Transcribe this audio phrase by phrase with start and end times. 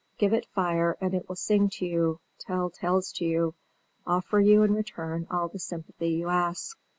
[0.17, 3.53] Give it fire, and it will sing to you, tell tales to you,
[4.07, 6.75] offer you in return all the sympathy you ask.